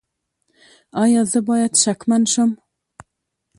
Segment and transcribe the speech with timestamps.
[1.03, 2.51] ایا زه باید شکمن شم؟